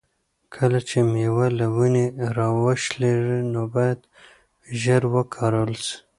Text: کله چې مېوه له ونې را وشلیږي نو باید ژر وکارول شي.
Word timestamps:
کله 0.55 0.79
چې 0.89 0.97
مېوه 1.11 1.47
له 1.59 1.67
ونې 1.75 2.05
را 2.37 2.47
وشلیږي 2.63 3.39
نو 3.53 3.61
باید 3.75 3.99
ژر 4.81 5.01
وکارول 5.13 5.73
شي. 5.85 5.95